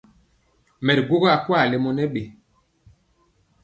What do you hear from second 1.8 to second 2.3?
nɛ mbɛ.